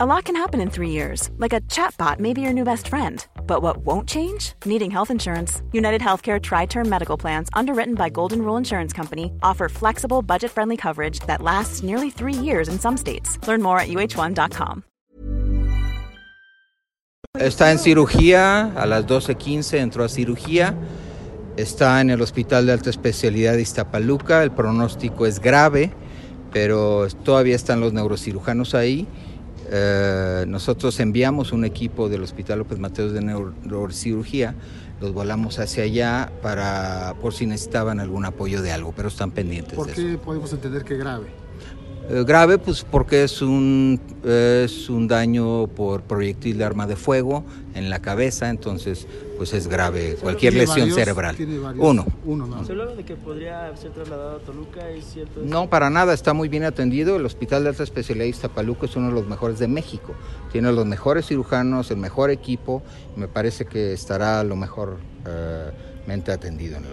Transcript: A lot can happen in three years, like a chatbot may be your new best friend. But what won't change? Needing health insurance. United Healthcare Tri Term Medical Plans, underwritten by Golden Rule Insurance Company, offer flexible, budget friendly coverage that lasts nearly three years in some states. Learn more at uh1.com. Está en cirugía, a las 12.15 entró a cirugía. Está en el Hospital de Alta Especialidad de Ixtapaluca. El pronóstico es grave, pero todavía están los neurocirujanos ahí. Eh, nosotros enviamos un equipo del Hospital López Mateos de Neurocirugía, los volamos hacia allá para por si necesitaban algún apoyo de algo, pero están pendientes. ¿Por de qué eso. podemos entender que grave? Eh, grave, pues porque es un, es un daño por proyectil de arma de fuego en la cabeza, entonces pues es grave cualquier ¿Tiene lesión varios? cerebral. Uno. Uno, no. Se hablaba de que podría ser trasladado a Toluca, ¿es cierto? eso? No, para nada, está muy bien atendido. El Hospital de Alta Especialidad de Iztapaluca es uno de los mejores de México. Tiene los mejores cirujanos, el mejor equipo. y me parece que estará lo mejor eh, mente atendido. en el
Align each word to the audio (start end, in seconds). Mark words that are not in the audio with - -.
A 0.00 0.06
lot 0.06 0.26
can 0.26 0.36
happen 0.36 0.60
in 0.60 0.70
three 0.70 0.90
years, 0.90 1.28
like 1.38 1.52
a 1.52 1.60
chatbot 1.62 2.20
may 2.20 2.32
be 2.32 2.40
your 2.40 2.52
new 2.52 2.62
best 2.62 2.86
friend. 2.86 3.26
But 3.48 3.62
what 3.62 3.78
won't 3.78 4.08
change? 4.08 4.52
Needing 4.64 4.92
health 4.92 5.10
insurance. 5.10 5.60
United 5.72 6.00
Healthcare 6.00 6.40
Tri 6.40 6.66
Term 6.66 6.88
Medical 6.88 7.16
Plans, 7.18 7.48
underwritten 7.52 7.96
by 7.96 8.08
Golden 8.08 8.42
Rule 8.42 8.56
Insurance 8.56 8.92
Company, 8.92 9.32
offer 9.42 9.68
flexible, 9.68 10.22
budget 10.22 10.52
friendly 10.52 10.76
coverage 10.76 11.18
that 11.26 11.42
lasts 11.42 11.82
nearly 11.82 12.10
three 12.10 12.32
years 12.32 12.68
in 12.68 12.78
some 12.78 12.96
states. 12.96 13.40
Learn 13.48 13.60
more 13.60 13.80
at 13.80 13.88
uh1.com. 13.88 14.84
Está 17.36 17.72
en 17.72 17.80
cirugía, 17.80 18.72
a 18.76 18.86
las 18.86 19.04
12.15 19.04 19.78
entró 19.78 20.04
a 20.04 20.08
cirugía. 20.08 20.76
Está 21.56 22.00
en 22.00 22.10
el 22.10 22.22
Hospital 22.22 22.66
de 22.66 22.72
Alta 22.72 22.90
Especialidad 22.90 23.54
de 23.54 23.62
Ixtapaluca. 23.62 24.44
El 24.44 24.52
pronóstico 24.52 25.26
es 25.26 25.40
grave, 25.40 25.90
pero 26.52 27.08
todavía 27.24 27.56
están 27.56 27.80
los 27.80 27.92
neurocirujanos 27.92 28.76
ahí. 28.76 29.08
Eh, 29.70 30.44
nosotros 30.48 30.98
enviamos 31.00 31.52
un 31.52 31.64
equipo 31.64 32.08
del 32.08 32.22
Hospital 32.22 32.60
López 32.60 32.78
Mateos 32.78 33.12
de 33.12 33.20
Neurocirugía, 33.20 34.54
los 35.00 35.12
volamos 35.12 35.58
hacia 35.58 35.84
allá 35.84 36.32
para 36.42 37.14
por 37.20 37.34
si 37.34 37.46
necesitaban 37.46 38.00
algún 38.00 38.24
apoyo 38.24 38.62
de 38.62 38.72
algo, 38.72 38.92
pero 38.96 39.08
están 39.08 39.30
pendientes. 39.30 39.74
¿Por 39.74 39.88
de 39.88 39.92
qué 39.92 40.12
eso. 40.12 40.20
podemos 40.20 40.52
entender 40.52 40.84
que 40.84 40.96
grave? 40.96 41.26
Eh, 42.10 42.24
grave, 42.26 42.56
pues 42.56 42.84
porque 42.90 43.22
es 43.22 43.42
un, 43.42 44.00
es 44.24 44.88
un 44.88 45.06
daño 45.08 45.66
por 45.66 46.00
proyectil 46.04 46.56
de 46.56 46.64
arma 46.64 46.86
de 46.86 46.96
fuego 46.96 47.44
en 47.74 47.90
la 47.90 48.00
cabeza, 48.00 48.48
entonces 48.48 49.06
pues 49.36 49.52
es 49.52 49.68
grave 49.68 50.16
cualquier 50.18 50.54
¿Tiene 50.54 50.66
lesión 50.66 50.88
varios? 50.88 50.96
cerebral. 50.96 51.36
Uno. 51.78 52.06
Uno, 52.24 52.46
no. 52.46 52.64
Se 52.64 52.72
hablaba 52.72 52.94
de 52.94 53.04
que 53.04 53.14
podría 53.14 53.76
ser 53.76 53.90
trasladado 53.92 54.38
a 54.38 54.40
Toluca, 54.40 54.88
¿es 54.88 55.04
cierto? 55.04 55.42
eso? 55.42 55.50
No, 55.50 55.68
para 55.68 55.90
nada, 55.90 56.14
está 56.14 56.32
muy 56.32 56.48
bien 56.48 56.64
atendido. 56.64 57.16
El 57.16 57.26
Hospital 57.26 57.64
de 57.64 57.68
Alta 57.68 57.82
Especialidad 57.82 58.24
de 58.24 58.30
Iztapaluca 58.30 58.86
es 58.86 58.96
uno 58.96 59.08
de 59.08 59.12
los 59.14 59.28
mejores 59.28 59.58
de 59.58 59.68
México. 59.68 60.14
Tiene 60.50 60.72
los 60.72 60.86
mejores 60.86 61.26
cirujanos, 61.26 61.90
el 61.90 61.98
mejor 61.98 62.30
equipo. 62.30 62.82
y 63.14 63.20
me 63.20 63.28
parece 63.28 63.66
que 63.66 63.92
estará 63.92 64.42
lo 64.44 64.56
mejor 64.56 64.96
eh, 65.26 65.70
mente 66.06 66.32
atendido. 66.32 66.78
en 66.78 66.86
el 66.86 66.92